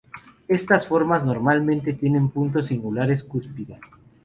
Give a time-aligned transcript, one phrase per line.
[0.47, 3.77] Estas formas normalmente tienen puntos singulares cúspide.